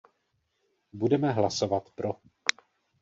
[0.93, 2.11] Budeme hlasovat pro.